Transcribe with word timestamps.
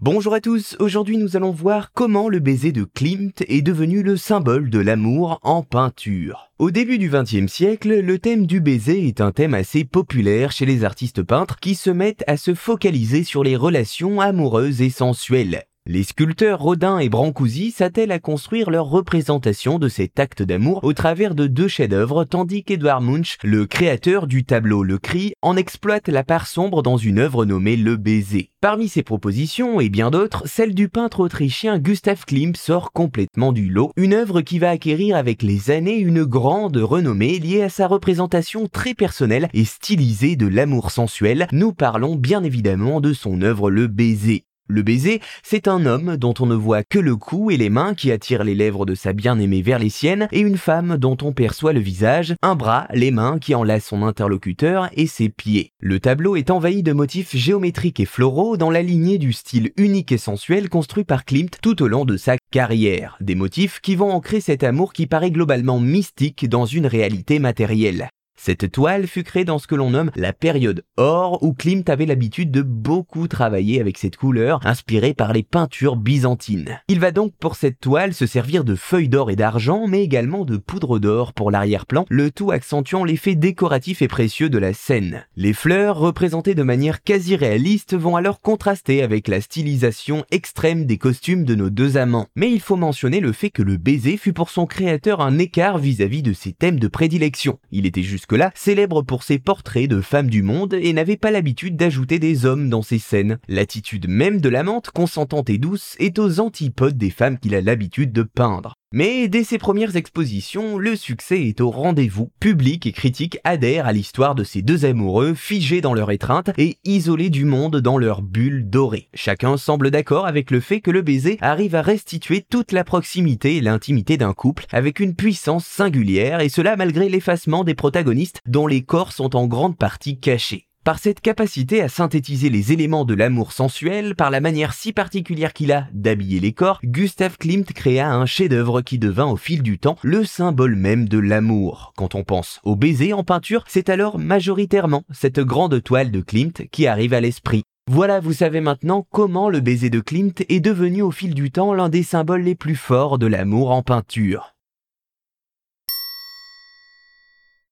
Bonjour 0.00 0.32
à 0.32 0.40
tous, 0.40 0.76
aujourd'hui 0.78 1.16
nous 1.16 1.36
allons 1.36 1.50
voir 1.50 1.90
comment 1.92 2.28
le 2.28 2.38
baiser 2.38 2.70
de 2.70 2.84
Klimt 2.84 3.42
est 3.48 3.62
devenu 3.62 4.04
le 4.04 4.16
symbole 4.16 4.70
de 4.70 4.78
l'amour 4.78 5.40
en 5.42 5.64
peinture. 5.64 6.52
Au 6.60 6.70
début 6.70 6.98
du 6.98 7.10
XXe 7.10 7.52
siècle, 7.52 7.98
le 7.98 8.18
thème 8.20 8.46
du 8.46 8.60
baiser 8.60 9.08
est 9.08 9.20
un 9.20 9.32
thème 9.32 9.54
assez 9.54 9.84
populaire 9.84 10.52
chez 10.52 10.66
les 10.66 10.84
artistes 10.84 11.24
peintres 11.24 11.58
qui 11.58 11.74
se 11.74 11.90
mettent 11.90 12.22
à 12.28 12.36
se 12.36 12.54
focaliser 12.54 13.24
sur 13.24 13.42
les 13.42 13.56
relations 13.56 14.20
amoureuses 14.20 14.82
et 14.82 14.90
sensuelles. 14.90 15.64
Les 15.90 16.02
sculpteurs 16.02 16.60
Rodin 16.60 16.98
et 16.98 17.08
Brancusi 17.08 17.70
s'attellent 17.70 18.12
à 18.12 18.18
construire 18.18 18.68
leur 18.68 18.90
représentation 18.90 19.78
de 19.78 19.88
cet 19.88 20.20
acte 20.20 20.42
d'amour 20.42 20.84
au 20.84 20.92
travers 20.92 21.34
de 21.34 21.46
deux 21.46 21.66
chefs-d'œuvre, 21.66 22.24
tandis 22.24 22.62
qu'Edouard 22.62 23.00
Munch, 23.00 23.38
le 23.42 23.64
créateur 23.64 24.26
du 24.26 24.44
tableau 24.44 24.82
Le 24.82 24.98
Cri, 24.98 25.32
en 25.40 25.56
exploite 25.56 26.10
la 26.10 26.24
part 26.24 26.46
sombre 26.46 26.82
dans 26.82 26.98
une 26.98 27.18
œuvre 27.18 27.46
nommée 27.46 27.78
Le 27.78 27.96
Baiser. 27.96 28.50
Parmi 28.60 28.86
ces 28.86 29.02
propositions, 29.02 29.80
et 29.80 29.88
bien 29.88 30.10
d'autres, 30.10 30.42
celle 30.46 30.74
du 30.74 30.90
peintre 30.90 31.20
autrichien 31.20 31.78
Gustav 31.78 32.26
Klimt 32.26 32.58
sort 32.58 32.92
complètement 32.92 33.52
du 33.52 33.70
lot, 33.70 33.90
une 33.96 34.12
œuvre 34.12 34.42
qui 34.42 34.58
va 34.58 34.68
acquérir 34.68 35.16
avec 35.16 35.42
les 35.42 35.70
années 35.70 35.96
une 35.96 36.24
grande 36.24 36.76
renommée 36.76 37.38
liée 37.38 37.62
à 37.62 37.70
sa 37.70 37.86
représentation 37.86 38.68
très 38.68 38.92
personnelle 38.92 39.48
et 39.54 39.64
stylisée 39.64 40.36
de 40.36 40.48
l'amour 40.48 40.90
sensuel. 40.90 41.48
Nous 41.52 41.72
parlons 41.72 42.14
bien 42.14 42.44
évidemment 42.44 43.00
de 43.00 43.14
son 43.14 43.40
œuvre 43.40 43.70
Le 43.70 43.86
Baiser. 43.86 44.44
Le 44.70 44.82
baiser, 44.82 45.22
c'est 45.42 45.66
un 45.66 45.86
homme 45.86 46.18
dont 46.18 46.34
on 46.40 46.46
ne 46.46 46.54
voit 46.54 46.82
que 46.82 46.98
le 46.98 47.16
cou 47.16 47.50
et 47.50 47.56
les 47.56 47.70
mains 47.70 47.94
qui 47.94 48.12
attirent 48.12 48.44
les 48.44 48.54
lèvres 48.54 48.84
de 48.84 48.94
sa 48.94 49.14
bien-aimée 49.14 49.62
vers 49.62 49.78
les 49.78 49.88
siennes, 49.88 50.28
et 50.30 50.40
une 50.40 50.58
femme 50.58 50.98
dont 50.98 51.16
on 51.22 51.32
perçoit 51.32 51.72
le 51.72 51.80
visage, 51.80 52.34
un 52.42 52.54
bras, 52.54 52.86
les 52.92 53.10
mains 53.10 53.38
qui 53.38 53.54
enlacent 53.54 53.86
son 53.86 54.02
interlocuteur 54.02 54.90
et 54.92 55.06
ses 55.06 55.30
pieds. 55.30 55.72
Le 55.80 56.00
tableau 56.00 56.36
est 56.36 56.50
envahi 56.50 56.82
de 56.82 56.92
motifs 56.92 57.34
géométriques 57.34 58.00
et 58.00 58.04
floraux 58.04 58.58
dans 58.58 58.70
la 58.70 58.82
lignée 58.82 59.16
du 59.16 59.32
style 59.32 59.72
unique 59.78 60.12
et 60.12 60.18
sensuel 60.18 60.68
construit 60.68 61.04
par 61.04 61.24
Klimt 61.24 61.58
tout 61.62 61.82
au 61.82 61.88
long 61.88 62.04
de 62.04 62.18
sa 62.18 62.36
carrière. 62.50 63.16
Des 63.20 63.34
motifs 63.34 63.80
qui 63.80 63.96
vont 63.96 64.10
ancrer 64.10 64.42
cet 64.42 64.64
amour 64.64 64.92
qui 64.92 65.06
paraît 65.06 65.30
globalement 65.30 65.80
mystique 65.80 66.46
dans 66.46 66.66
une 66.66 66.86
réalité 66.86 67.38
matérielle. 67.38 68.10
Cette 68.40 68.70
toile 68.70 69.08
fut 69.08 69.24
créée 69.24 69.44
dans 69.44 69.58
ce 69.58 69.66
que 69.66 69.74
l'on 69.74 69.90
nomme 69.90 70.12
la 70.14 70.32
période 70.32 70.84
or 70.96 71.42
où 71.42 71.52
Klimt 71.52 71.90
avait 71.90 72.06
l'habitude 72.06 72.52
de 72.52 72.62
beaucoup 72.62 73.26
travailler 73.26 73.80
avec 73.80 73.98
cette 73.98 74.16
couleur 74.16 74.60
inspirée 74.64 75.12
par 75.12 75.32
les 75.32 75.42
peintures 75.42 75.96
byzantines. 75.96 76.78
Il 76.86 77.00
va 77.00 77.10
donc 77.10 77.34
pour 77.40 77.56
cette 77.56 77.80
toile 77.80 78.14
se 78.14 78.26
servir 78.26 78.62
de 78.62 78.76
feuilles 78.76 79.08
d'or 79.08 79.32
et 79.32 79.36
d'argent 79.36 79.88
mais 79.88 80.04
également 80.04 80.44
de 80.44 80.56
poudre 80.56 81.00
d'or 81.00 81.32
pour 81.32 81.50
l'arrière-plan, 81.50 82.06
le 82.08 82.30
tout 82.30 82.52
accentuant 82.52 83.02
l'effet 83.02 83.34
décoratif 83.34 84.02
et 84.02 84.08
précieux 84.08 84.48
de 84.48 84.58
la 84.58 84.72
scène. 84.72 85.26
Les 85.36 85.52
fleurs 85.52 85.98
représentées 85.98 86.54
de 86.54 86.62
manière 86.62 87.02
quasi 87.02 87.34
réaliste 87.34 87.96
vont 87.96 88.14
alors 88.14 88.40
contraster 88.40 89.02
avec 89.02 89.26
la 89.26 89.40
stylisation 89.40 90.24
extrême 90.30 90.86
des 90.86 90.96
costumes 90.96 91.44
de 91.44 91.56
nos 91.56 91.70
deux 91.70 91.96
amants. 91.96 92.28
Mais 92.36 92.52
il 92.52 92.60
faut 92.60 92.76
mentionner 92.76 93.18
le 93.18 93.32
fait 93.32 93.50
que 93.50 93.62
le 93.62 93.76
baiser 93.76 94.16
fut 94.16 94.32
pour 94.32 94.50
son 94.50 94.66
créateur 94.66 95.20
un 95.20 95.38
écart 95.38 95.78
vis-à-vis 95.78 96.22
de 96.22 96.32
ses 96.32 96.52
thèmes 96.52 96.78
de 96.78 96.88
prédilection. 96.88 97.58
Il 97.72 97.84
était 97.84 98.02
là 98.36 98.50
célèbre 98.54 99.02
pour 99.02 99.22
ses 99.22 99.38
portraits 99.38 99.88
de 99.88 100.00
femmes 100.00 100.30
du 100.30 100.42
monde 100.42 100.74
et 100.74 100.92
n'avait 100.92 101.16
pas 101.16 101.30
l'habitude 101.30 101.76
d'ajouter 101.76 102.18
des 102.18 102.46
hommes 102.46 102.68
dans 102.68 102.82
ses 102.82 102.98
scènes. 102.98 103.38
L'attitude 103.48 104.08
même 104.08 104.40
de 104.40 104.48
l'amante, 104.48 104.90
consentante 104.90 105.50
et 105.50 105.58
douce, 105.58 105.96
est 105.98 106.18
aux 106.18 106.40
antipodes 106.40 106.96
des 106.96 107.10
femmes 107.10 107.38
qu'il 107.38 107.54
a 107.54 107.60
l'habitude 107.60 108.12
de 108.12 108.22
peindre. 108.22 108.77
Mais 108.90 109.28
dès 109.28 109.44
ses 109.44 109.58
premières 109.58 109.96
expositions, 109.96 110.78
le 110.78 110.96
succès 110.96 111.42
est 111.42 111.60
au 111.60 111.70
rendez-vous. 111.70 112.30
Public 112.40 112.86
et 112.86 112.92
critique 112.92 113.38
adhèrent 113.44 113.86
à 113.86 113.92
l'histoire 113.92 114.34
de 114.34 114.44
ces 114.44 114.62
deux 114.62 114.86
amoureux 114.86 115.34
figés 115.34 115.82
dans 115.82 115.92
leur 115.92 116.10
étreinte 116.10 116.50
et 116.56 116.78
isolés 116.84 117.28
du 117.28 117.44
monde 117.44 117.82
dans 117.82 117.98
leur 117.98 118.22
bulle 118.22 118.70
dorée. 118.70 119.10
Chacun 119.12 119.58
semble 119.58 119.90
d'accord 119.90 120.26
avec 120.26 120.50
le 120.50 120.60
fait 120.60 120.80
que 120.80 120.90
le 120.90 121.02
baiser 121.02 121.36
arrive 121.42 121.74
à 121.74 121.82
restituer 121.82 122.40
toute 122.40 122.72
la 122.72 122.82
proximité 122.82 123.56
et 123.56 123.60
l'intimité 123.60 124.16
d'un 124.16 124.32
couple 124.32 124.64
avec 124.72 125.00
une 125.00 125.14
puissance 125.14 125.66
singulière 125.66 126.40
et 126.40 126.48
cela 126.48 126.74
malgré 126.76 127.10
l'effacement 127.10 127.64
des 127.64 127.74
protagonistes 127.74 128.40
dont 128.46 128.66
les 128.66 128.80
corps 128.80 129.12
sont 129.12 129.36
en 129.36 129.46
grande 129.46 129.76
partie 129.76 130.18
cachés. 130.18 130.67
Par 130.84 130.98
cette 130.98 131.20
capacité 131.20 131.82
à 131.82 131.88
synthétiser 131.88 132.48
les 132.48 132.72
éléments 132.72 133.04
de 133.04 133.12
l'amour 133.12 133.52
sensuel, 133.52 134.14
par 134.14 134.30
la 134.30 134.40
manière 134.40 134.72
si 134.72 134.94
particulière 134.94 135.52
qu'il 135.52 135.70
a 135.70 135.86
d'habiller 135.92 136.40
les 136.40 136.52
corps, 136.52 136.80
Gustav 136.82 137.36
Klimt 137.36 137.70
créa 137.74 138.10
un 138.10 138.24
chef-d'œuvre 138.24 138.80
qui 138.80 138.98
devint 138.98 139.26
au 139.26 139.36
fil 139.36 139.62
du 139.62 139.78
temps 139.78 139.98
le 140.02 140.24
symbole 140.24 140.76
même 140.76 141.06
de 141.06 141.18
l'amour. 141.18 141.92
Quand 141.96 142.14
on 142.14 142.24
pense 142.24 142.60
au 142.64 142.74
baiser 142.74 143.12
en 143.12 143.22
peinture, 143.22 143.64
c'est 143.68 143.90
alors 143.90 144.18
majoritairement 144.18 145.04
cette 145.10 145.40
grande 145.40 145.82
toile 145.82 146.10
de 146.10 146.22
Klimt 146.22 146.66
qui 146.70 146.86
arrive 146.86 147.12
à 147.12 147.20
l'esprit. 147.20 147.64
Voilà, 147.90 148.20
vous 148.20 148.32
savez 148.32 148.60
maintenant 148.60 149.06
comment 149.10 149.50
le 149.50 149.60
baiser 149.60 149.90
de 149.90 150.00
Klimt 150.00 150.42
est 150.48 150.60
devenu 150.60 151.02
au 151.02 151.10
fil 151.10 151.34
du 151.34 151.50
temps 151.50 151.74
l'un 151.74 151.88
des 151.88 152.02
symboles 152.02 152.42
les 152.42 152.54
plus 152.54 152.76
forts 152.76 153.18
de 153.18 153.26
l'amour 153.26 153.70
en 153.70 153.82
peinture. 153.82 154.54